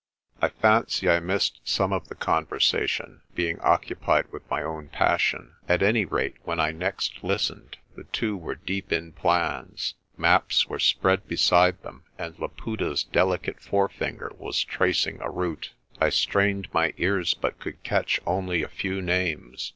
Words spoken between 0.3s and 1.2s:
I fancy I